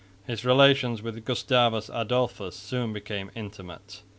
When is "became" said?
2.91-3.29